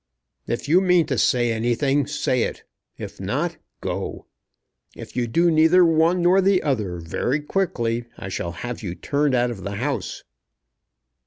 "If 0.47 0.67
you 0.67 0.81
mean 0.81 1.05
to 1.05 1.17
say 1.19 1.51
anything, 1.53 2.07
say 2.07 2.41
it. 2.41 2.63
If 2.97 3.19
not, 3.21 3.57
go. 3.81 4.25
If 4.95 5.15
you 5.15 5.27
do 5.27 5.51
neither 5.51 5.85
one 5.85 6.23
nor 6.23 6.41
the 6.41 6.63
other 6.63 6.97
very 6.97 7.39
quickly, 7.39 8.05
I 8.17 8.27
shall 8.27 8.51
have 8.65 8.81
you 8.81 8.95
turned 8.95 9.35
out 9.35 9.51
of 9.51 9.61
the 9.63 9.75
house." 9.75 10.23